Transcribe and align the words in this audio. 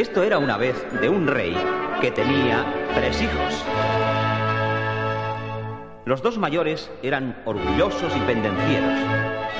Esto 0.00 0.22
era 0.22 0.38
una 0.38 0.56
vez 0.56 0.82
de 1.02 1.10
un 1.10 1.26
rey 1.26 1.54
que 2.00 2.10
tenía 2.10 2.64
tres 2.94 3.20
hijos. 3.20 3.62
Los 6.06 6.22
dos 6.22 6.38
mayores 6.38 6.90
eran 7.02 7.42
orgullosos 7.44 8.10
y 8.16 8.20
pendencieros. 8.20 8.98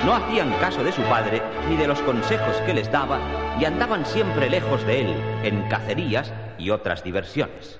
No 0.03 0.15
hacían 0.15 0.51
caso 0.53 0.83
de 0.83 0.93
su 0.93 1.03
padre 1.03 1.43
ni 1.69 1.77
de 1.77 1.87
los 1.87 2.01
consejos 2.01 2.55
que 2.65 2.73
les 2.73 2.91
daba 2.91 3.19
y 3.59 3.65
andaban 3.65 4.03
siempre 4.03 4.49
lejos 4.49 4.83
de 4.87 5.01
él 5.01 5.15
en 5.43 5.61
cacerías 5.69 6.33
y 6.57 6.71
otras 6.71 7.03
diversiones. 7.03 7.79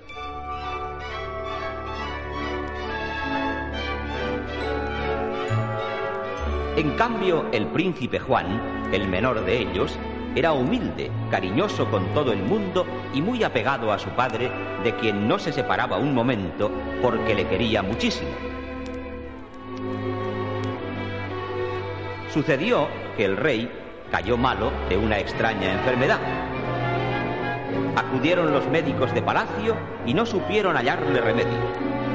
En 6.77 6.91
cambio, 6.95 7.47
el 7.53 7.65
príncipe 7.69 8.19
Juan, 8.19 8.91
el 8.93 9.07
menor 9.07 9.43
de 9.45 9.61
ellos, 9.61 9.97
era 10.35 10.53
humilde, 10.53 11.11
cariñoso 11.29 11.89
con 11.89 12.05
todo 12.13 12.31
el 12.31 12.41
mundo 12.41 12.85
y 13.13 13.21
muy 13.21 13.43
apegado 13.43 13.91
a 13.91 13.99
su 13.99 14.09
padre, 14.09 14.51
de 14.83 14.95
quien 14.95 15.27
no 15.27 15.37
se 15.39 15.51
separaba 15.51 15.97
un 15.97 16.13
momento 16.13 16.71
porque 17.01 17.35
le 17.35 17.47
quería 17.47 17.81
muchísimo. 17.81 18.31
Sucedió 22.33 22.87
que 23.17 23.25
el 23.25 23.35
rey 23.35 23.69
cayó 24.09 24.37
malo 24.37 24.71
de 24.87 24.97
una 24.97 25.19
extraña 25.19 25.73
enfermedad. 25.73 26.19
Acudieron 27.95 28.53
los 28.53 28.67
médicos 28.69 29.13
de 29.13 29.21
palacio 29.21 29.75
y 30.05 30.13
no 30.13 30.25
supieron 30.25 30.77
hallarle 30.77 31.19
remedio. 31.19 31.59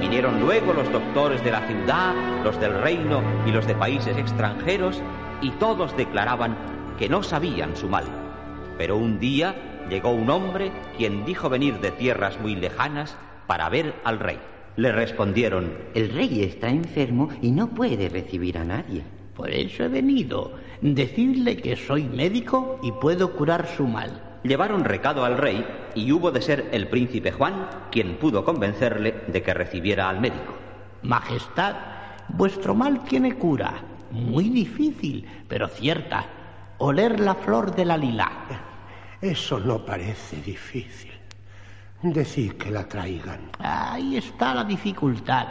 Vinieron 0.00 0.40
luego 0.40 0.72
los 0.72 0.90
doctores 0.90 1.42
de 1.44 1.50
la 1.50 1.60
ciudad, 1.66 2.14
los 2.44 2.58
del 2.60 2.80
reino 2.80 3.22
y 3.46 3.50
los 3.50 3.66
de 3.66 3.74
países 3.74 4.16
extranjeros, 4.16 5.02
y 5.42 5.50
todos 5.52 5.94
declaraban 5.96 6.75
que 6.98 7.08
no 7.08 7.22
sabían 7.22 7.76
su 7.76 7.88
mal. 7.88 8.04
Pero 8.78 8.96
un 8.96 9.18
día 9.18 9.54
llegó 9.88 10.10
un 10.10 10.30
hombre 10.30 10.72
quien 10.96 11.24
dijo 11.24 11.48
venir 11.48 11.80
de 11.80 11.90
tierras 11.90 12.40
muy 12.40 12.56
lejanas 12.56 13.16
para 13.46 13.68
ver 13.68 13.94
al 14.04 14.18
rey. 14.18 14.38
Le 14.76 14.92
respondieron, 14.92 15.72
El 15.94 16.10
rey 16.10 16.42
está 16.42 16.68
enfermo 16.68 17.30
y 17.40 17.50
no 17.50 17.68
puede 17.68 18.08
recibir 18.08 18.58
a 18.58 18.64
nadie. 18.64 19.02
Por 19.34 19.50
eso 19.50 19.84
he 19.84 19.88
venido. 19.88 20.52
Decirle 20.80 21.56
que 21.56 21.76
soy 21.76 22.04
médico 22.04 22.78
y 22.82 22.92
puedo 22.92 23.32
curar 23.32 23.66
su 23.66 23.86
mal. 23.86 24.38
Llevaron 24.42 24.84
recado 24.84 25.24
al 25.24 25.38
rey 25.38 25.66
y 25.94 26.12
hubo 26.12 26.30
de 26.30 26.42
ser 26.42 26.68
el 26.72 26.88
príncipe 26.88 27.32
Juan 27.32 27.68
quien 27.90 28.16
pudo 28.16 28.44
convencerle 28.44 29.14
de 29.26 29.42
que 29.42 29.54
recibiera 29.54 30.08
al 30.08 30.20
médico. 30.20 30.54
Majestad, 31.02 31.74
vuestro 32.28 32.74
mal 32.74 33.04
tiene 33.04 33.36
cura. 33.36 33.82
Muy 34.10 34.50
difícil, 34.50 35.26
pero 35.48 35.68
cierta. 35.68 36.26
Oler 36.78 37.20
la 37.20 37.34
flor 37.34 37.74
de 37.74 37.84
la 37.84 37.96
lila. 37.96 38.30
Eso 39.20 39.58
no 39.58 39.84
parece 39.84 40.36
difícil. 40.36 41.12
Decid 42.02 42.52
que 42.52 42.70
la 42.70 42.86
traigan. 42.86 43.50
Ahí 43.58 44.18
está 44.18 44.54
la 44.54 44.64
dificultad. 44.64 45.46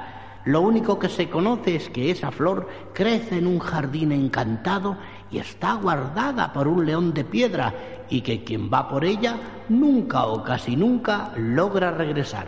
Lo 0.45 0.61
único 0.61 0.99
que 0.99 1.09
se 1.09 1.27
conoce 1.27 1.75
es 1.75 1.89
que 1.89 2.11
esa 2.11 2.29
flor 2.29 2.69
crece 2.93 3.39
en 3.39 3.47
un 3.47 3.57
jardín 3.57 4.11
encantado 4.11 4.97
y 5.31 5.39
está 5.39 5.73
guardada 5.73 6.53
por 6.53 6.67
un 6.67 6.85
león 6.85 7.11
de 7.15 7.23
piedra 7.23 7.73
y 8.07 8.21
que 8.21 8.43
quien 8.43 8.69
va 8.71 8.87
por 8.87 9.03
ella 9.03 9.37
nunca 9.69 10.27
o 10.27 10.43
casi 10.43 10.75
nunca 10.75 11.31
logra 11.35 11.89
regresar. 11.89 12.45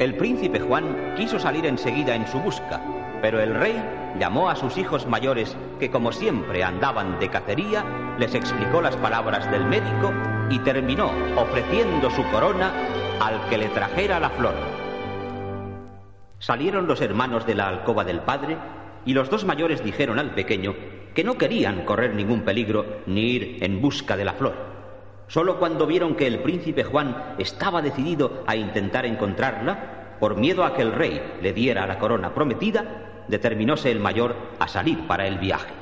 El 0.00 0.16
príncipe 0.16 0.58
Juan 0.58 1.14
quiso 1.16 1.38
salir 1.38 1.66
enseguida 1.66 2.16
en 2.16 2.26
su 2.26 2.40
busca, 2.40 2.80
pero 3.24 3.40
el 3.40 3.54
rey 3.54 3.82
llamó 4.18 4.50
a 4.50 4.54
sus 4.54 4.76
hijos 4.76 5.06
mayores, 5.06 5.56
que 5.80 5.90
como 5.90 6.12
siempre 6.12 6.62
andaban 6.62 7.18
de 7.18 7.30
cacería, 7.30 7.82
les 8.18 8.34
explicó 8.34 8.82
las 8.82 8.98
palabras 8.98 9.50
del 9.50 9.64
médico 9.64 10.12
y 10.50 10.58
terminó 10.58 11.10
ofreciendo 11.34 12.10
su 12.10 12.22
corona 12.24 12.70
al 13.22 13.48
que 13.48 13.56
le 13.56 13.68
trajera 13.68 14.20
la 14.20 14.28
flor. 14.28 14.52
Salieron 16.38 16.86
los 16.86 17.00
hermanos 17.00 17.46
de 17.46 17.54
la 17.54 17.68
alcoba 17.68 18.04
del 18.04 18.20
padre 18.20 18.58
y 19.06 19.14
los 19.14 19.30
dos 19.30 19.46
mayores 19.46 19.82
dijeron 19.82 20.18
al 20.18 20.34
pequeño 20.34 20.74
que 21.14 21.24
no 21.24 21.38
querían 21.38 21.86
correr 21.86 22.14
ningún 22.14 22.42
peligro 22.42 22.84
ni 23.06 23.22
ir 23.22 23.64
en 23.64 23.80
busca 23.80 24.18
de 24.18 24.26
la 24.26 24.34
flor. 24.34 24.54
Solo 25.28 25.58
cuando 25.58 25.86
vieron 25.86 26.14
que 26.14 26.26
el 26.26 26.40
príncipe 26.40 26.84
Juan 26.84 27.36
estaba 27.38 27.80
decidido 27.80 28.44
a 28.46 28.54
intentar 28.54 29.06
encontrarla, 29.06 30.16
por 30.20 30.36
miedo 30.36 30.62
a 30.64 30.74
que 30.74 30.82
el 30.82 30.92
rey 30.92 31.38
le 31.40 31.54
diera 31.54 31.86
la 31.86 31.98
corona 31.98 32.34
prometida, 32.34 33.13
determinóse 33.28 33.90
el 33.90 34.00
mayor 34.00 34.36
a 34.58 34.68
salir 34.68 35.06
para 35.06 35.26
el 35.26 35.38
viaje. 35.38 35.72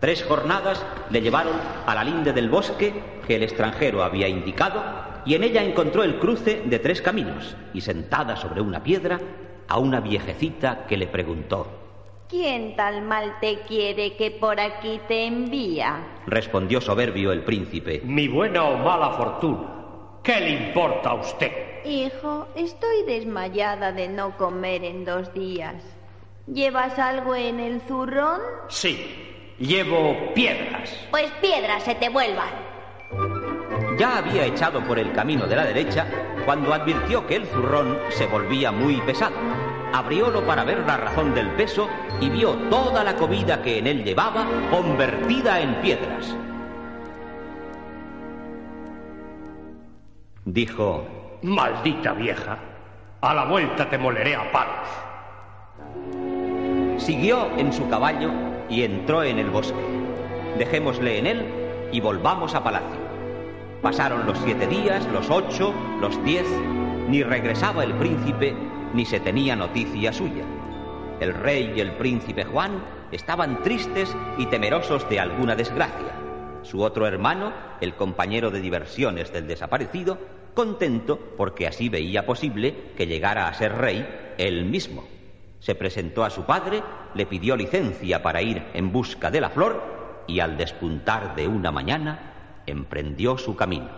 Tres 0.00 0.24
jornadas 0.24 0.84
le 1.10 1.20
llevaron 1.20 1.56
a 1.86 1.94
la 1.94 2.04
linde 2.04 2.32
del 2.32 2.48
bosque 2.48 2.92
que 3.26 3.36
el 3.36 3.42
extranjero 3.42 4.04
había 4.04 4.28
indicado 4.28 4.82
y 5.24 5.34
en 5.34 5.42
ella 5.42 5.62
encontró 5.62 6.04
el 6.04 6.18
cruce 6.18 6.62
de 6.64 6.78
tres 6.78 7.02
caminos 7.02 7.56
y 7.74 7.80
sentada 7.80 8.36
sobre 8.36 8.60
una 8.60 8.82
piedra 8.82 9.20
a 9.66 9.78
una 9.78 10.00
viejecita 10.00 10.86
que 10.86 10.96
le 10.96 11.08
preguntó 11.08 11.66
¿Quién 12.28 12.76
tal 12.76 13.00
mal 13.02 13.36
te 13.40 13.60
quiere 13.60 14.14
que 14.14 14.30
por 14.30 14.60
aquí 14.60 15.00
te 15.08 15.24
envía? 15.24 16.20
Respondió 16.26 16.78
soberbio 16.78 17.32
el 17.32 17.42
príncipe. 17.42 18.02
Mi 18.04 18.28
buena 18.28 18.64
o 18.64 18.76
mala 18.76 19.12
fortuna. 19.12 20.18
¿Qué 20.22 20.38
le 20.38 20.50
importa 20.50 21.08
a 21.08 21.14
usted? 21.14 21.50
Hijo, 21.86 22.46
estoy 22.54 23.04
desmayada 23.06 23.92
de 23.92 24.08
no 24.08 24.36
comer 24.36 24.84
en 24.84 25.06
dos 25.06 25.32
días. 25.32 25.82
¿Llevas 26.52 26.98
algo 26.98 27.34
en 27.34 27.60
el 27.60 27.82
zurrón? 27.82 28.40
Sí, 28.68 29.54
llevo 29.58 30.32
piedras. 30.34 31.06
Pues 31.10 31.30
piedras 31.42 31.82
se 31.82 31.94
te 31.94 32.08
vuelvan. 32.08 32.48
Ya 33.98 34.18
había 34.18 34.46
echado 34.46 34.82
por 34.84 34.98
el 34.98 35.12
camino 35.12 35.46
de 35.46 35.56
la 35.56 35.66
derecha 35.66 36.06
cuando 36.46 36.72
advirtió 36.72 37.26
que 37.26 37.36
el 37.36 37.46
zurrón 37.46 37.98
se 38.08 38.26
volvía 38.26 38.72
muy 38.72 38.98
pesado. 39.02 39.36
Abriólo 39.92 40.46
para 40.46 40.64
ver 40.64 40.78
la 40.86 40.96
razón 40.96 41.34
del 41.34 41.50
peso 41.50 41.86
y 42.18 42.30
vio 42.30 42.54
toda 42.70 43.04
la 43.04 43.14
comida 43.14 43.60
que 43.60 43.78
en 43.78 43.86
él 43.86 44.02
llevaba 44.02 44.46
convertida 44.70 45.60
en 45.60 45.74
piedras. 45.82 46.34
Dijo, 50.46 51.06
Maldita 51.42 52.14
vieja, 52.14 52.58
a 53.20 53.34
la 53.34 53.44
vuelta 53.44 53.90
te 53.90 53.98
moleré 53.98 54.34
a 54.34 54.50
palos. 54.50 55.07
Siguió 56.98 57.48
en 57.56 57.72
su 57.72 57.88
caballo 57.88 58.30
y 58.68 58.82
entró 58.82 59.22
en 59.22 59.38
el 59.38 59.50
bosque. 59.50 59.78
Dejémosle 60.58 61.18
en 61.18 61.26
él 61.26 61.46
y 61.92 62.00
volvamos 62.00 62.54
a 62.54 62.62
palacio. 62.62 62.98
Pasaron 63.80 64.26
los 64.26 64.36
siete 64.38 64.66
días, 64.66 65.06
los 65.12 65.30
ocho, 65.30 65.72
los 66.00 66.22
diez, 66.24 66.46
ni 67.08 67.22
regresaba 67.22 67.84
el 67.84 67.94
príncipe, 67.94 68.54
ni 68.92 69.06
se 69.06 69.20
tenía 69.20 69.54
noticia 69.54 70.12
suya. 70.12 70.44
El 71.20 71.34
rey 71.34 71.72
y 71.76 71.80
el 71.80 71.92
príncipe 71.92 72.44
Juan 72.44 72.82
estaban 73.12 73.62
tristes 73.62 74.14
y 74.36 74.46
temerosos 74.46 75.08
de 75.08 75.20
alguna 75.20 75.54
desgracia. 75.54 76.12
Su 76.62 76.82
otro 76.82 77.06
hermano, 77.06 77.52
el 77.80 77.94
compañero 77.94 78.50
de 78.50 78.60
diversiones 78.60 79.32
del 79.32 79.46
desaparecido, 79.46 80.18
contento 80.54 81.18
porque 81.36 81.68
así 81.68 81.88
veía 81.88 82.26
posible 82.26 82.74
que 82.96 83.06
llegara 83.06 83.46
a 83.46 83.54
ser 83.54 83.76
rey 83.76 84.34
él 84.36 84.64
mismo. 84.64 85.17
Se 85.60 85.74
presentó 85.74 86.24
a 86.24 86.30
su 86.30 86.44
padre, 86.44 86.82
le 87.14 87.26
pidió 87.26 87.56
licencia 87.56 88.22
para 88.22 88.42
ir 88.42 88.64
en 88.74 88.92
busca 88.92 89.30
de 89.30 89.40
la 89.40 89.50
flor 89.50 90.24
y 90.26 90.40
al 90.40 90.56
despuntar 90.56 91.34
de 91.34 91.48
una 91.48 91.72
mañana 91.72 92.62
emprendió 92.66 93.38
su 93.38 93.56
camino. 93.56 93.88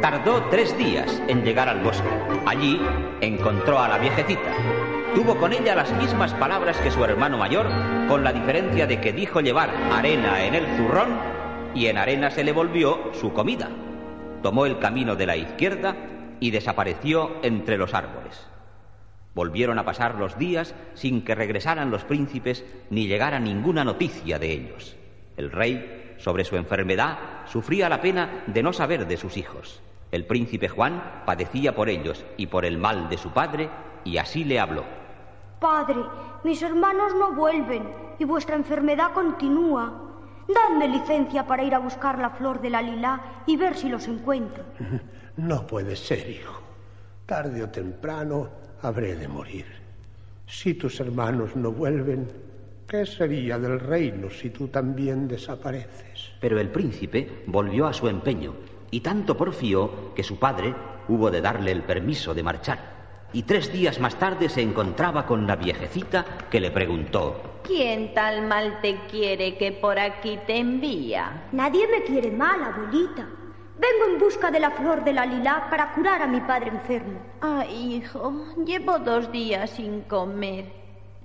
Tardó 0.00 0.44
tres 0.50 0.76
días 0.78 1.22
en 1.28 1.44
llegar 1.44 1.68
al 1.68 1.80
bosque. 1.80 2.08
Allí 2.46 2.80
encontró 3.20 3.78
a 3.78 3.88
la 3.88 3.98
viejecita. 3.98 4.50
Tuvo 5.14 5.36
con 5.36 5.52
ella 5.52 5.74
las 5.74 5.92
mismas 5.92 6.32
palabras 6.34 6.76
que 6.78 6.90
su 6.90 7.04
hermano 7.04 7.36
mayor, 7.36 7.66
con 8.08 8.22
la 8.22 8.32
diferencia 8.32 8.86
de 8.86 9.00
que 9.00 9.12
dijo 9.12 9.40
llevar 9.40 9.70
arena 9.92 10.44
en 10.44 10.54
el 10.54 10.66
zurrón 10.76 11.18
y 11.74 11.86
en 11.86 11.98
arena 11.98 12.30
se 12.30 12.44
le 12.44 12.52
volvió 12.52 13.12
su 13.12 13.32
comida. 13.32 13.68
Tomó 14.42 14.66
el 14.66 14.78
camino 14.78 15.16
de 15.16 15.26
la 15.26 15.36
izquierda 15.36 15.96
y 16.40 16.50
desapareció 16.50 17.36
entre 17.42 17.78
los 17.78 17.94
árboles. 17.94 18.46
Volvieron 19.34 19.78
a 19.78 19.84
pasar 19.84 20.16
los 20.16 20.36
días 20.38 20.74
sin 20.94 21.22
que 21.22 21.34
regresaran 21.34 21.90
los 21.90 22.04
príncipes 22.04 22.64
ni 22.90 23.06
llegara 23.06 23.38
ninguna 23.38 23.84
noticia 23.84 24.38
de 24.38 24.52
ellos. 24.52 24.96
El 25.36 25.52
rey, 25.52 26.16
sobre 26.18 26.44
su 26.44 26.56
enfermedad, 26.56 27.18
sufría 27.46 27.88
la 27.88 28.00
pena 28.00 28.42
de 28.46 28.62
no 28.62 28.72
saber 28.72 29.06
de 29.06 29.16
sus 29.16 29.36
hijos. 29.36 29.80
El 30.10 30.26
príncipe 30.26 30.68
Juan 30.68 31.22
padecía 31.24 31.74
por 31.74 31.88
ellos 31.88 32.24
y 32.36 32.48
por 32.48 32.64
el 32.64 32.78
mal 32.78 33.08
de 33.08 33.16
su 33.16 33.30
padre, 33.30 33.70
y 34.04 34.16
así 34.16 34.44
le 34.44 34.58
habló. 34.58 34.84
Padre, 35.60 36.00
mis 36.42 36.60
hermanos 36.62 37.14
no 37.14 37.32
vuelven 37.32 37.84
y 38.18 38.24
vuestra 38.24 38.56
enfermedad 38.56 39.12
continúa. 39.12 39.92
Dadme 40.48 40.88
licencia 40.88 41.46
para 41.46 41.62
ir 41.62 41.74
a 41.74 41.78
buscar 41.78 42.18
la 42.18 42.30
flor 42.30 42.60
de 42.60 42.70
la 42.70 42.82
lila 42.82 43.20
y 43.46 43.56
ver 43.56 43.76
si 43.76 43.88
los 43.88 44.08
encuentro. 44.08 44.64
No 45.40 45.66
puede 45.66 45.96
ser, 45.96 46.28
hijo. 46.28 46.60
Tarde 47.26 47.62
o 47.62 47.68
temprano 47.68 48.48
habré 48.82 49.16
de 49.16 49.28
morir. 49.28 49.66
Si 50.46 50.74
tus 50.74 51.00
hermanos 51.00 51.56
no 51.56 51.72
vuelven, 51.72 52.28
¿Qué 52.90 53.06
sería 53.06 53.56
del 53.56 53.78
reino 53.78 54.28
si 54.28 54.50
tú 54.50 54.66
también 54.66 55.28
desapareces? 55.28 56.32
Pero 56.40 56.58
el 56.58 56.70
príncipe 56.70 57.44
volvió 57.46 57.86
a 57.86 57.92
su 57.92 58.08
empeño 58.08 58.52
y 58.90 58.98
tanto 58.98 59.36
porfió 59.36 60.12
que 60.12 60.24
su 60.24 60.40
padre 60.40 60.74
hubo 61.06 61.30
de 61.30 61.40
darle 61.40 61.70
el 61.70 61.84
permiso 61.84 62.34
de 62.34 62.42
marchar. 62.42 62.80
Y 63.32 63.44
tres 63.44 63.72
días 63.72 64.00
más 64.00 64.18
tarde 64.18 64.48
se 64.48 64.60
encontraba 64.60 65.24
con 65.24 65.46
la 65.46 65.54
viejecita 65.54 66.24
que 66.50 66.58
le 66.58 66.72
preguntó 66.72 67.60
¿Quién 67.62 68.12
tal 68.12 68.48
mal 68.48 68.80
te 68.82 68.98
quiere 69.08 69.56
que 69.56 69.70
por 69.70 69.96
aquí 69.96 70.40
te 70.44 70.58
envía? 70.58 71.44
Nadie 71.52 71.86
me 71.86 72.02
quiere 72.02 72.32
mal, 72.32 72.60
abuelita. 72.60 73.28
Vengo 73.80 74.12
en 74.12 74.18
busca 74.18 74.50
de 74.50 74.60
la 74.60 74.72
flor 74.72 75.04
de 75.04 75.14
la 75.14 75.24
lila 75.24 75.66
para 75.70 75.94
curar 75.94 76.20
a 76.20 76.26
mi 76.26 76.40
padre 76.40 76.68
enfermo. 76.68 77.18
Ay, 77.40 77.94
hijo, 77.94 78.34
llevo 78.66 78.98
dos 78.98 79.32
días 79.32 79.70
sin 79.70 80.02
comer. 80.02 80.66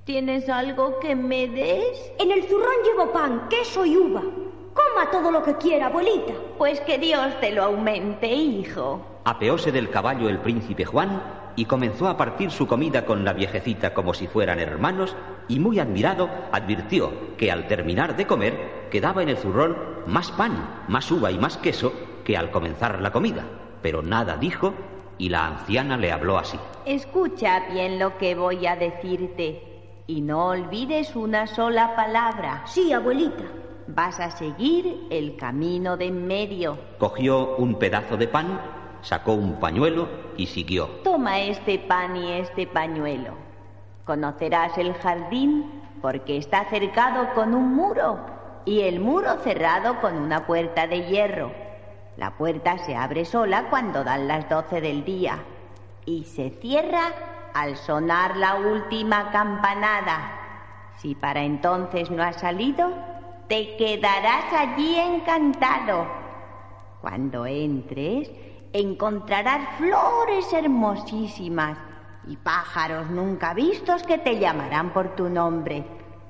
¿Tienes 0.06 0.48
algo 0.48 0.98
que 1.02 1.18
me 1.18 1.50
des? 1.50 2.14
En 2.18 2.32
el 2.32 2.44
zurrón 2.44 2.76
llevo 2.86 3.12
pan, 3.12 3.50
queso 3.50 3.86
y 3.86 3.98
uva. 3.98 4.22
Coma 4.74 5.12
todo 5.12 5.32
lo 5.32 5.44
que 5.44 5.56
quiera, 5.56 5.88
abuelita. 5.88 6.32
Pues 6.58 6.80
que 6.80 6.98
Dios 6.98 7.38
te 7.42 7.52
lo 7.52 7.64
aumente, 7.64 8.28
hijo. 8.34 9.06
Apeóse 9.26 9.74
del 9.74 9.90
caballo 9.90 10.30
el 10.30 10.40
príncipe 10.40 10.86
Juan 10.86 11.24
y 11.58 11.66
comenzó 11.66 12.08
a 12.08 12.16
partir 12.16 12.52
su 12.52 12.68
comida 12.68 13.06
con 13.06 13.26
la 13.26 13.34
viejecita 13.34 13.94
como 13.94 14.14
si 14.14 14.28
fueran 14.28 14.60
hermanos 14.60 15.14
y 15.50 15.60
muy 15.60 15.80
admirado 15.80 16.30
advirtió 16.54 17.12
que 17.36 17.52
al 17.52 17.68
terminar 17.68 18.16
de 18.16 18.26
comer 18.28 18.88
quedaba 18.92 19.24
en 19.24 19.30
el 19.30 19.38
zurrón 19.38 19.76
más 20.08 20.32
pan, 20.32 20.86
más 20.88 21.12
uva 21.12 21.32
y 21.32 21.38
más 21.38 21.58
queso 21.58 21.92
que 22.26 22.36
al 22.36 22.52
comenzar 22.52 23.02
la 23.02 23.12
comida. 23.12 23.46
Pero 23.82 24.02
nada 24.02 24.36
dijo 24.36 24.74
y 25.18 25.30
la 25.30 25.48
anciana 25.48 25.96
le 25.96 26.12
habló 26.12 26.38
así. 26.38 26.60
Escucha 26.86 27.62
bien 27.72 27.98
lo 27.98 28.18
que 28.18 28.36
voy 28.36 28.68
a 28.68 28.76
decirte 28.76 29.62
y 30.08 30.20
no 30.20 30.48
olvides 30.48 31.16
una 31.16 31.48
sola 31.48 31.96
palabra. 31.96 32.64
Sí, 32.66 32.92
abuelita. 32.92 33.46
Vas 33.88 34.20
a 34.20 34.32
seguir 34.32 35.08
el 35.10 35.38
camino 35.38 35.96
de 35.96 36.08
en 36.08 36.28
medio. 36.28 36.78
Cogió 36.98 37.56
un 37.56 37.76
pedazo 37.76 38.18
de 38.18 38.28
pan 38.28 38.60
sacó 39.06 39.34
un 39.34 39.60
pañuelo 39.60 40.10
y 40.36 40.48
siguió. 40.48 40.88
Toma 41.04 41.40
este 41.40 41.78
pan 41.80 42.18
y 42.18 42.32
este 42.34 42.66
pañuelo. 42.66 43.36
Conocerás 44.04 44.78
el 44.78 44.94
jardín 44.96 45.84
porque 46.02 46.38
está 46.38 46.66
cercado 46.70 47.34
con 47.34 47.54
un 47.54 47.76
muro 47.76 48.20
y 48.66 48.82
el 48.82 49.00
muro 49.00 49.38
cerrado 49.44 50.02
con 50.02 50.18
una 50.18 50.46
puerta 50.46 50.88
de 50.88 51.06
hierro. 51.06 51.52
La 52.18 52.32
puerta 52.32 52.78
se 52.78 52.96
abre 52.96 53.26
sola 53.26 53.70
cuando 53.70 54.04
dan 54.04 54.28
las 54.28 54.48
doce 54.50 54.80
del 54.80 55.04
día 55.04 55.44
y 56.06 56.24
se 56.24 56.50
cierra 56.50 57.12
al 57.54 57.76
sonar 57.76 58.38
la 58.38 58.56
última 58.56 59.32
campanada. 59.32 60.32
Si 60.98 61.14
para 61.14 61.44
entonces 61.44 62.10
no 62.10 62.24
has 62.24 62.38
salido, 62.38 62.90
te 63.50 63.76
quedarás 63.76 64.46
allí 64.54 64.98
encantado. 64.98 66.08
Cuando 67.02 67.46
entres, 67.46 68.32
encontrarás 68.72 69.78
flores 69.78 70.54
hermosísimas 70.54 71.78
y 72.28 72.38
pájaros 72.38 73.10
nunca 73.10 73.54
vistos 73.54 74.04
que 74.04 74.18
te 74.18 74.40
llamarán 74.40 74.94
por 74.94 75.16
tu 75.16 75.28
nombre. 75.28 75.84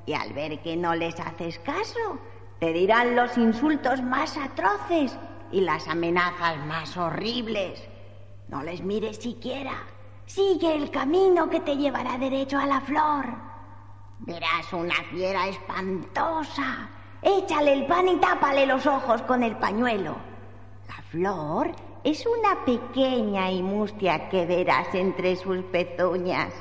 Y 0.07 0.13
al 0.13 0.33
ver 0.33 0.59
que 0.61 0.75
no 0.75 0.95
les 0.95 1.19
haces 1.19 1.59
caso, 1.59 2.17
te 2.59 2.73
dirán 2.73 3.15
los 3.15 3.37
insultos 3.37 4.01
más 4.01 4.35
atroces 4.35 5.15
y 5.51 5.61
las 5.61 5.87
amenazas 5.87 6.57
más 6.65 6.95
horribles. 6.97 7.81
No 8.47 8.63
les 8.63 8.81
mires 8.81 9.17
siquiera. 9.17 9.73
Sigue 10.25 10.75
el 10.75 10.91
camino 10.91 11.49
que 11.49 11.59
te 11.59 11.77
llevará 11.77 12.17
derecho 12.17 12.57
a 12.57 12.65
la 12.65 12.81
flor. 12.81 13.25
Verás 14.19 14.71
una 14.73 14.95
fiera 15.11 15.47
espantosa. 15.47 16.89
Échale 17.21 17.73
el 17.73 17.85
pan 17.85 18.07
y 18.07 18.17
tápale 18.17 18.65
los 18.65 18.85
ojos 18.85 19.21
con 19.23 19.43
el 19.43 19.55
pañuelo. 19.57 20.15
La 20.87 21.03
flor 21.09 21.71
es 22.03 22.25
una 22.25 22.63
pequeña 22.65 23.51
y 23.51 23.63
mustia 23.63 24.29
que 24.29 24.45
verás 24.45 24.93
entre 24.93 25.35
sus 25.35 25.63
pezuñas. 25.65 26.53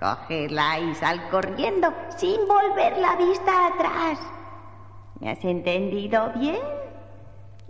Cógela 0.00 0.78
y 0.78 0.94
sal 0.94 1.28
corriendo 1.28 1.92
sin 2.16 2.46
volver 2.46 2.98
la 2.98 3.16
vista 3.16 3.66
atrás. 3.66 4.18
¿Me 5.20 5.30
has 5.30 5.44
entendido 5.44 6.32
bien? 6.36 6.77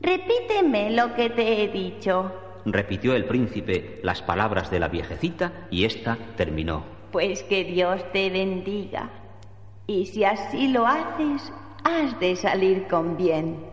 Repíteme 0.01 0.91
lo 0.91 1.15
que 1.15 1.31
te 1.31 1.63
he 1.63 1.69
dicho. 1.69 2.33
Repitió 2.65 3.15
el 3.15 3.25
príncipe 3.25 4.01
las 4.03 4.23
palabras 4.23 4.71
de 4.71 4.79
la 4.79 4.89
viejecita 4.89 5.67
y 5.71 5.85
ésta 5.85 6.17
terminó. 6.37 6.85
Pues 7.11 7.43
que 7.43 7.65
Dios 7.65 8.05
te 8.13 8.31
bendiga. 8.31 9.11
Y 9.87 10.07
si 10.07 10.25
así 10.25 10.69
lo 10.69 10.87
haces, 10.87 11.53
has 11.83 12.19
de 12.21 12.37
salir 12.37 12.87
con 12.87 13.17
bien. 13.17 13.65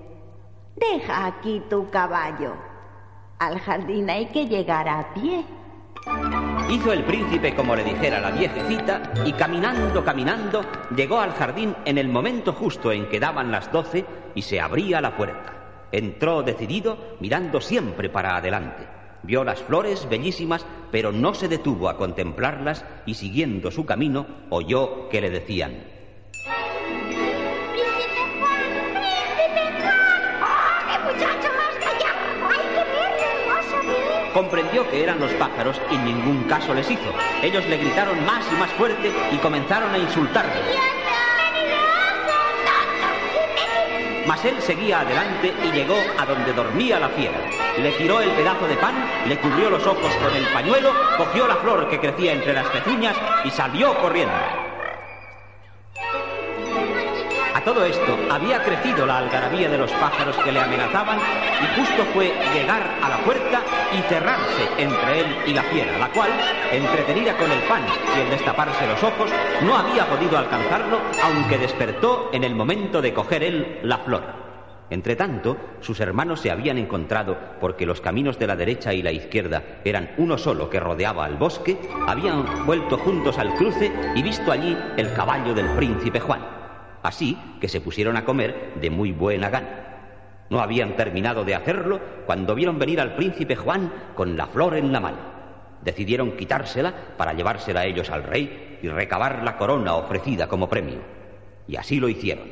Deja 0.75 1.27
aquí 1.27 1.61
tu 1.69 1.89
caballo. 1.89 2.53
Al 3.39 3.59
jardín 3.59 4.09
hay 4.09 4.27
que 4.27 4.47
llegar 4.47 4.87
a 4.87 5.13
pie. 5.13 5.43
Hizo 6.69 6.93
el 6.93 7.03
príncipe 7.03 7.53
como 7.53 7.75
le 7.75 7.83
dijera 7.83 8.19
la 8.19 8.31
viejecita 8.31 9.13
y 9.25 9.33
caminando, 9.33 10.03
caminando, 10.03 10.61
llegó 10.95 11.19
al 11.19 11.33
jardín 11.33 11.75
en 11.85 11.97
el 11.97 12.07
momento 12.07 12.53
justo 12.53 12.91
en 12.91 13.09
que 13.09 13.19
daban 13.19 13.51
las 13.51 13.71
doce 13.71 14.05
y 14.33 14.41
se 14.41 14.59
abría 14.59 15.01
la 15.01 15.15
puerta. 15.15 15.64
Entró 15.95 16.43
decidido, 16.43 16.97
mirando 17.21 17.61
siempre 17.61 18.09
para 18.09 18.35
adelante. 18.35 18.85
Vio 19.23 19.45
las 19.45 19.61
flores 19.61 20.09
bellísimas, 20.09 20.65
pero 20.91 21.13
no 21.13 21.33
se 21.33 21.47
detuvo 21.47 21.87
a 21.87 21.95
contemplarlas 21.95 22.83
y 23.05 23.13
siguiendo 23.13 23.71
su 23.71 23.85
camino 23.85 24.27
oyó 24.49 25.07
que 25.07 25.21
le 25.21 25.29
decían, 25.29 25.85
comprendió 34.33 34.85
que 34.89 35.01
eran 35.01 35.21
los 35.21 35.31
pájaros 35.35 35.81
y 35.89 35.95
en 35.95 36.03
ningún 36.03 36.43
caso 36.43 36.73
les 36.73 36.91
hizo. 36.91 37.09
Ellos 37.41 37.65
le 37.67 37.77
gritaron 37.77 38.25
más 38.25 38.45
y 38.51 38.55
más 38.57 38.69
fuerte 38.71 39.13
y 39.31 39.37
comenzaron 39.37 39.93
a 39.93 39.97
insultarle. 39.97 41.04
Mas 44.27 44.43
él 44.45 44.55
seguía 44.61 45.01
adelante 45.01 45.53
y 45.63 45.71
llegó 45.71 45.97
a 46.17 46.25
donde 46.25 46.53
dormía 46.53 46.99
la 46.99 47.09
fiera. 47.09 47.37
Le 47.77 47.91
tiró 47.91 48.21
el 48.21 48.31
pedazo 48.31 48.67
de 48.67 48.75
pan, 48.75 48.95
le 49.27 49.37
cubrió 49.37 49.69
los 49.69 49.85
ojos 49.85 50.11
con 50.15 50.35
el 50.35 50.45
pañuelo, 50.47 50.91
cogió 51.17 51.47
la 51.47 51.57
flor 51.57 51.87
que 51.89 51.99
crecía 51.99 52.33
entre 52.33 52.53
las 52.53 52.67
pezuñas 52.67 53.15
y 53.43 53.51
salió 53.51 53.93
corriendo 53.99 54.64
todo 57.65 57.83
esto 57.83 58.17
había 58.29 58.63
crecido 58.63 59.07
la 59.07 59.17
algarabía 59.17 59.67
de 59.67 59.79
los 59.79 59.91
pájaros 59.93 60.37
que 60.37 60.51
le 60.51 60.61
amenazaban 60.61 61.17
y 61.17 61.79
justo 61.79 62.05
fue 62.13 62.31
llegar 62.53 62.83
a 63.01 63.09
la 63.09 63.17
puerta 63.25 63.63
y 63.91 64.01
cerrarse 64.03 64.69
entre 64.77 65.21
él 65.21 65.35
y 65.47 65.53
la 65.53 65.63
fiera, 65.63 65.97
la 65.97 66.09
cual, 66.11 66.29
entretenida 66.71 67.35
con 67.35 67.51
el 67.51 67.59
pan 67.63 67.81
y 68.15 68.21
el 68.21 68.29
destaparse 68.29 68.87
los 68.87 69.01
ojos, 69.01 69.31
no 69.63 69.75
había 69.75 70.05
podido 70.05 70.37
alcanzarlo, 70.37 70.99
aunque 71.23 71.57
despertó 71.57 72.29
en 72.31 72.43
el 72.43 72.53
momento 72.53 73.01
de 73.01 73.13
coger 73.13 73.41
él 73.41 73.79
la 73.81 73.97
flor. 73.97 74.23
Entretanto, 74.91 75.57
sus 75.81 75.99
hermanos 75.99 76.41
se 76.41 76.51
habían 76.51 76.77
encontrado 76.77 77.35
porque 77.59 77.87
los 77.87 77.99
caminos 77.99 78.37
de 78.37 78.45
la 78.45 78.55
derecha 78.55 78.93
y 78.93 79.01
la 79.01 79.11
izquierda 79.11 79.63
eran 79.83 80.11
uno 80.17 80.37
solo 80.37 80.69
que 80.69 80.79
rodeaba 80.79 81.25
al 81.25 81.37
bosque, 81.37 81.79
habían 82.07 82.67
vuelto 82.67 82.99
juntos 82.99 83.39
al 83.39 83.55
cruce 83.55 83.91
y 84.15 84.21
visto 84.21 84.51
allí 84.51 84.77
el 84.97 85.11
caballo 85.13 85.55
del 85.55 85.69
príncipe 85.69 86.19
Juan. 86.19 86.54
Así 87.05 87.37
que 87.61 87.67
se 87.67 87.81
pusieron 87.81 88.17
a 88.17 88.25
comer 88.25 88.73
de 88.81 88.89
muy 88.89 89.11
buena 89.11 89.51
gana. 89.51 90.47
No 90.49 90.59
habían 90.59 90.95
terminado 90.95 91.45
de 91.45 91.53
hacerlo 91.53 91.99
cuando 92.25 92.55
vieron 92.55 92.79
venir 92.79 92.99
al 92.99 93.15
príncipe 93.15 93.55
Juan 93.55 93.91
con 94.15 94.35
la 94.35 94.47
flor 94.47 94.75
en 94.75 94.91
la 94.91 94.99
mano. 94.99 95.17
Decidieron 95.83 96.31
quitársela 96.31 96.91
para 97.15 97.33
llevársela 97.33 97.85
ellos 97.85 98.09
al 98.09 98.23
rey 98.23 98.79
y 98.81 98.89
recabar 98.89 99.43
la 99.43 99.55
corona 99.55 99.93
ofrecida 99.93 100.47
como 100.47 100.67
premio. 100.67 100.97
Y 101.67 101.75
así 101.75 101.99
lo 101.99 102.09
hicieron. 102.09 102.47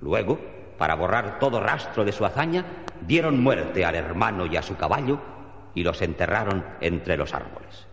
Luego, 0.00 0.38
para 0.76 0.94
borrar 0.94 1.38
todo 1.38 1.58
rastro 1.58 2.04
de 2.04 2.12
su 2.12 2.26
hazaña, 2.26 2.66
dieron 3.06 3.42
muerte 3.42 3.86
al 3.86 3.94
hermano 3.94 4.44
y 4.44 4.56
a 4.58 4.62
su 4.62 4.76
caballo 4.76 5.18
y 5.74 5.82
los 5.82 6.02
enterraron 6.02 6.62
entre 6.82 7.16
los 7.16 7.32
árboles. 7.32 7.86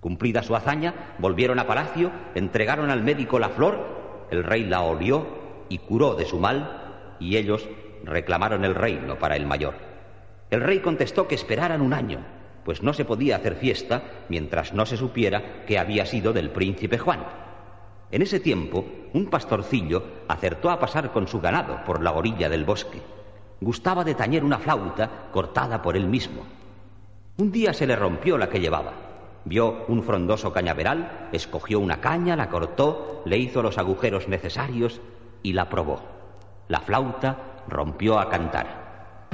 Cumplida 0.00 0.42
su 0.42 0.56
hazaña, 0.56 1.14
volvieron 1.18 1.60
a 1.60 1.68
palacio, 1.68 2.10
entregaron 2.34 2.90
al 2.90 3.04
médico 3.04 3.38
la 3.38 3.50
flor 3.50 3.99
el 4.30 4.44
rey 4.44 4.64
la 4.64 4.82
olió 4.82 5.26
y 5.68 5.78
curó 5.78 6.14
de 6.14 6.24
su 6.24 6.38
mal, 6.38 7.16
y 7.18 7.36
ellos 7.36 7.68
reclamaron 8.04 8.64
el 8.64 8.74
reino 8.74 9.18
para 9.18 9.36
el 9.36 9.46
mayor. 9.46 9.74
El 10.50 10.62
rey 10.62 10.80
contestó 10.80 11.28
que 11.28 11.34
esperaran 11.34 11.80
un 11.80 11.92
año, 11.92 12.18
pues 12.64 12.82
no 12.82 12.92
se 12.92 13.04
podía 13.04 13.36
hacer 13.36 13.56
fiesta 13.56 14.02
mientras 14.28 14.72
no 14.72 14.86
se 14.86 14.96
supiera 14.96 15.64
que 15.66 15.78
había 15.78 16.06
sido 16.06 16.32
del 16.32 16.50
príncipe 16.50 16.98
Juan. 16.98 17.24
En 18.10 18.22
ese 18.22 18.40
tiempo, 18.40 18.84
un 19.12 19.26
pastorcillo 19.26 20.02
acertó 20.26 20.70
a 20.70 20.80
pasar 20.80 21.12
con 21.12 21.28
su 21.28 21.40
ganado 21.40 21.84
por 21.84 22.02
la 22.02 22.12
orilla 22.12 22.48
del 22.48 22.64
bosque. 22.64 23.00
Gustaba 23.60 24.04
de 24.04 24.14
tañer 24.14 24.42
una 24.42 24.58
flauta 24.58 25.28
cortada 25.30 25.80
por 25.82 25.96
él 25.96 26.06
mismo. 26.06 26.42
Un 27.36 27.52
día 27.52 27.72
se 27.72 27.86
le 27.86 27.94
rompió 27.94 28.36
la 28.36 28.48
que 28.48 28.60
llevaba. 28.60 29.09
Vio 29.44 29.84
un 29.88 30.02
frondoso 30.02 30.52
cañaveral, 30.52 31.28
escogió 31.32 31.80
una 31.80 32.00
caña, 32.00 32.36
la 32.36 32.50
cortó, 32.50 33.22
le 33.24 33.38
hizo 33.38 33.62
los 33.62 33.78
agujeros 33.78 34.28
necesarios 34.28 35.00
y 35.42 35.54
la 35.54 35.68
probó. 35.70 36.00
La 36.68 36.80
flauta 36.80 37.62
rompió 37.66 38.18
a 38.18 38.28
cantar. 38.28 39.28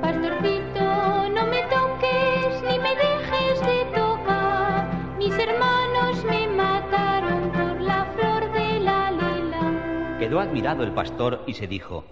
Pastorcito, 0.00 1.28
no 1.30 1.46
me 1.46 1.62
toques 1.64 2.62
ni 2.62 2.78
me 2.78 2.94
dejes 2.94 3.60
de 3.60 3.84
tocar. 3.92 5.16
Mis 5.18 5.36
hermanos 5.36 6.24
me 6.24 6.46
mataron 6.48 7.50
por 7.50 7.80
la 7.80 8.04
flor 8.16 8.52
de 8.52 8.80
la 8.80 9.10
lila. 9.10 10.16
Quedó 10.20 10.38
admirado 10.38 10.84
el 10.84 10.92
pastor 10.92 11.42
y 11.46 11.54
se 11.54 11.66
dijo, 11.66 12.04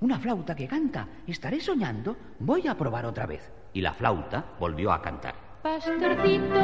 Una 0.00 0.18
flauta 0.18 0.54
que 0.54 0.66
canta. 0.66 1.06
¿Estaré 1.26 1.60
soñando? 1.60 2.16
Voy 2.38 2.66
a 2.66 2.74
probar 2.76 3.06
otra 3.06 3.26
vez. 3.26 3.50
y 3.72 3.80
la 3.82 3.92
flauta 3.94 4.44
volvió 4.58 4.90
a 4.92 5.00
cantar. 5.00 5.34
Pastorcito, 5.62 6.54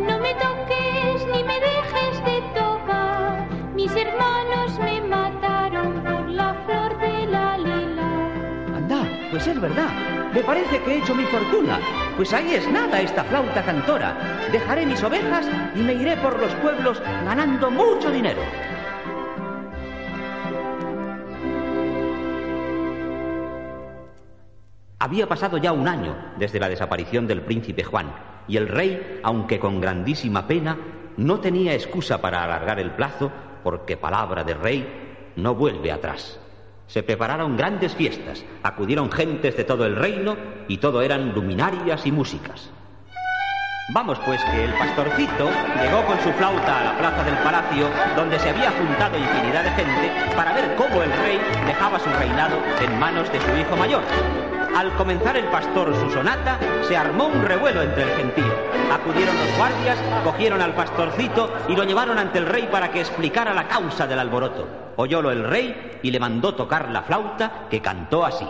no 0.00 0.18
me 0.18 0.32
toques 0.34 1.26
ni 1.30 1.44
me 1.44 1.60
dejes 1.60 2.24
de 2.24 2.40
tocar. 2.58 3.46
Mis 3.74 3.94
hermanos 3.94 4.78
me 4.78 5.00
mataron 5.02 5.92
por 6.02 6.26
la 6.30 6.54
flor 6.64 6.98
de 7.00 7.26
la 7.26 7.58
lila. 7.58 8.76
Anda, 8.76 9.02
pues 9.30 9.46
es 9.46 9.60
verdad. 9.60 9.90
Me 10.32 10.40
parece 10.42 10.80
que 10.82 10.92
he 10.94 10.98
hecho 11.00 11.14
mi 11.14 11.24
fortuna. 11.24 11.78
Pues 12.16 12.32
ahí 12.32 12.54
es 12.54 12.66
nada 12.70 13.00
esta 13.02 13.24
flauta 13.24 13.62
cantora. 13.62 14.16
Dejaré 14.50 14.86
mis 14.86 15.02
ovejas 15.02 15.46
y 15.74 15.80
me 15.80 15.92
iré 15.94 16.16
por 16.16 16.38
los 16.38 16.54
pueblos 16.54 17.00
ganando 17.26 17.70
mucho 17.70 18.10
dinero. 18.10 18.40
Había 25.04 25.28
pasado 25.28 25.58
ya 25.58 25.70
un 25.70 25.86
año 25.86 26.16
desde 26.38 26.58
la 26.58 26.66
desaparición 26.66 27.26
del 27.26 27.42
príncipe 27.42 27.84
Juan, 27.84 28.10
y 28.48 28.56
el 28.56 28.68
rey, 28.68 29.20
aunque 29.22 29.58
con 29.58 29.78
grandísima 29.78 30.46
pena, 30.46 30.78
no 31.18 31.40
tenía 31.40 31.74
excusa 31.74 32.22
para 32.22 32.42
alargar 32.42 32.80
el 32.80 32.90
plazo, 32.92 33.30
porque 33.62 33.98
palabra 33.98 34.44
de 34.44 34.54
rey 34.54 35.32
no 35.36 35.54
vuelve 35.54 35.92
atrás. 35.92 36.40
Se 36.86 37.02
prepararon 37.02 37.54
grandes 37.54 37.94
fiestas, 37.94 38.46
acudieron 38.62 39.12
gentes 39.12 39.54
de 39.58 39.64
todo 39.64 39.84
el 39.84 39.94
reino, 39.94 40.38
y 40.68 40.78
todo 40.78 41.02
eran 41.02 41.34
luminarias 41.34 42.06
y 42.06 42.10
músicas. 42.10 42.70
Vamos 43.92 44.18
pues 44.24 44.42
que 44.44 44.64
el 44.64 44.72
pastorcito 44.72 45.50
llegó 45.82 46.02
con 46.06 46.18
su 46.20 46.32
flauta 46.32 46.80
a 46.80 46.84
la 46.84 46.96
plaza 46.96 47.24
del 47.24 47.36
palacio, 47.44 47.90
donde 48.16 48.38
se 48.38 48.48
había 48.48 48.70
juntado 48.70 49.18
infinidad 49.18 49.64
de 49.64 49.70
gente 49.72 50.34
para 50.34 50.54
ver 50.54 50.74
cómo 50.76 51.02
el 51.02 51.12
rey 51.12 51.38
dejaba 51.66 52.00
su 52.00 52.08
reinado 52.08 52.56
en 52.80 52.98
manos 52.98 53.30
de 53.30 53.38
su 53.42 53.54
hijo 53.54 53.76
mayor. 53.76 54.00
Al 54.74 54.92
comenzar 54.96 55.36
el 55.36 55.44
pastor 55.46 55.94
su 55.94 56.10
sonata, 56.10 56.58
se 56.88 56.96
armó 56.96 57.26
un 57.26 57.44
revuelo 57.44 57.80
entre 57.80 58.02
el 58.02 58.10
gentío. 58.16 58.52
Acudieron 58.92 59.36
los 59.36 59.56
guardias, 59.56 59.96
cogieron 60.24 60.60
al 60.60 60.74
pastorcito 60.74 61.52
y 61.68 61.76
lo 61.76 61.84
llevaron 61.84 62.18
ante 62.18 62.38
el 62.38 62.46
rey 62.46 62.68
para 62.72 62.90
que 62.90 62.98
explicara 62.98 63.54
la 63.54 63.68
causa 63.68 64.08
del 64.08 64.18
alboroto. 64.18 64.66
Oyólo 64.96 65.30
el 65.30 65.44
rey 65.44 66.00
y 66.02 66.10
le 66.10 66.18
mandó 66.18 66.56
tocar 66.56 66.90
la 66.90 67.02
flauta 67.02 67.66
que 67.70 67.80
cantó 67.80 68.26
así. 68.26 68.46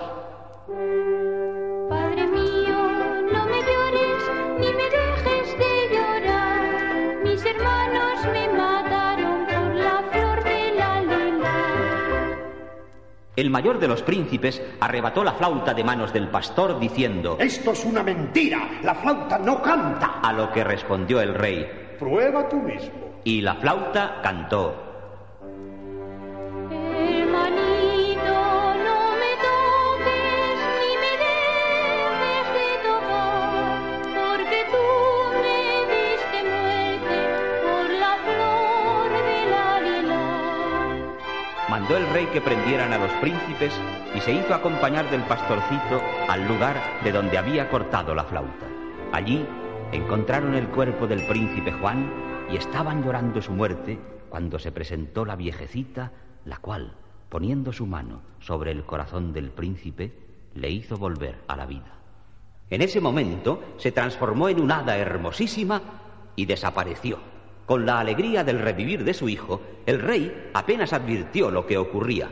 El 13.37 13.51
mayor 13.51 13.81
de 13.81 13.89
los 13.89 14.03
príncipes 14.03 14.63
arrebató 14.81 15.25
la 15.25 15.33
flauta 15.33 15.75
de 15.75 15.83
manos 15.83 16.13
del 16.13 16.29
pastor 16.29 16.79
diciendo, 16.79 17.37
Esto 17.41 17.73
es 17.73 17.85
una 17.85 18.03
mentira. 18.03 18.69
La 18.83 18.95
flauta 18.95 19.39
no 19.39 19.61
canta. 19.61 20.21
a 20.23 20.33
lo 20.33 20.53
que 20.53 20.63
respondió 20.63 21.21
el 21.21 21.35
rey, 21.35 21.67
Prueba 21.99 22.49
tú 22.49 22.57
mismo. 22.57 23.21
y 23.25 23.41
la 23.41 23.55
flauta 23.57 24.21
cantó. 24.23 24.84
Mandó 41.85 41.99
el 41.99 42.15
rey 42.15 42.25
que 42.29 42.41
prendieran 42.41 42.95
a 42.95 42.99
los 42.99 43.13
príncipes 43.21 43.71
y 44.17 44.21
se 44.21 44.33
hizo 44.33 44.55
acompañar 44.55 45.11
del 45.11 45.21
pastorcito 45.25 46.01
al 46.31 46.49
lugar 46.49 46.81
de 47.05 47.13
donde 47.13 47.37
había 47.37 47.69
cortado 47.69 48.15
la 48.15 48.25
flauta. 48.25 48.67
Allí 49.13 49.45
encontraron 49.93 50.55
el 50.55 50.67
cuerpo 50.69 51.07
del 51.07 51.27
príncipe 51.27 51.73
Juan 51.73 52.11
y 52.51 52.57
estaban 52.57 53.05
llorando 53.05 53.43
su 53.43 53.53
muerte 53.53 53.99
cuando 54.31 54.59
se 54.59 54.73
presentó 54.73 55.27
la 55.27 55.37
viejecita, 55.37 56.11
la 56.47 56.57
cual, 56.57 56.95
poniendo 57.29 57.71
su 57.71 57.85
mano 57.87 58.23
sobre 58.39 58.71
el 58.71 58.87
corazón 58.87 59.35
del 59.35 59.51
príncipe, 59.51 60.11
le 60.55 60.71
hizo 60.71 60.97
volver 60.97 61.43
a 61.49 61.55
la 61.55 61.67
vida. 61.67 61.99
En 62.71 62.81
ese 62.81 63.03
momento 63.03 63.63
se 63.77 63.93
transformó 63.93 64.49
en 64.49 64.59
una 64.59 64.79
hada 64.79 64.97
hermosísima 64.97 65.83
y 66.35 66.47
desapareció. 66.47 67.34
Con 67.67 67.87
la 67.87 67.99
alegría 67.99 68.45
del 68.45 68.59
revivir 68.59 69.05
de 69.05 69.15
su 69.15 69.29
hijo, 69.29 69.61
el 69.87 70.01
rey 70.01 70.51
apenas 70.53 70.93
advirtió 70.93 71.51
lo 71.51 71.67
que 71.67 71.79
ocurría. 71.79 72.29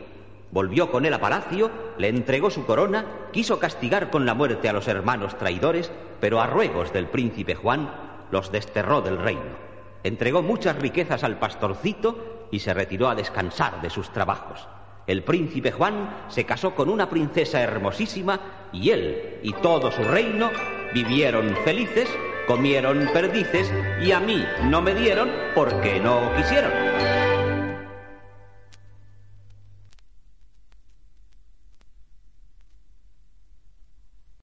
Volvió 0.50 0.90
con 0.90 1.06
él 1.06 1.14
a 1.14 1.20
palacio, 1.20 1.70
le 1.96 2.08
entregó 2.08 2.50
su 2.50 2.66
corona, 2.66 3.06
quiso 3.32 3.58
castigar 3.58 4.10
con 4.10 4.26
la 4.26 4.34
muerte 4.34 4.68
a 4.68 4.74
los 4.74 4.88
hermanos 4.88 5.38
traidores, 5.38 5.90
pero 6.20 6.40
a 6.42 6.46
ruegos 6.46 6.92
del 6.92 7.06
príncipe 7.06 7.54
Juan 7.54 7.90
los 8.30 8.52
desterró 8.52 9.00
del 9.00 9.16
reino. 9.16 9.72
Entregó 10.04 10.42
muchas 10.42 10.76
riquezas 10.76 11.24
al 11.24 11.38
pastorcito 11.38 12.48
y 12.50 12.58
se 12.58 12.74
retiró 12.74 13.08
a 13.08 13.14
descansar 13.14 13.80
de 13.80 13.88
sus 13.88 14.10
trabajos. 14.10 14.68
El 15.06 15.24
príncipe 15.24 15.72
Juan 15.72 16.26
se 16.28 16.44
casó 16.44 16.74
con 16.74 16.88
una 16.88 17.08
princesa 17.08 17.60
hermosísima 17.60 18.68
y 18.72 18.90
él 18.90 19.40
y 19.42 19.52
todo 19.54 19.90
su 19.90 20.02
reino 20.04 20.50
vivieron 20.92 21.56
felices, 21.64 22.08
comieron 22.46 23.08
perdices 23.12 23.72
y 24.00 24.12
a 24.12 24.20
mí 24.20 24.46
no 24.64 24.82
me 24.82 24.94
dieron 24.94 25.30
porque 25.54 26.00
no 26.00 26.34
quisieron. 26.36 27.21